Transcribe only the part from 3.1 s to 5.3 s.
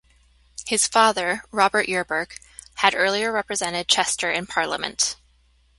represented Chester in Parliament.